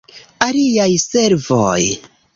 Aliaj 0.45 0.89
servoj. 1.03 1.83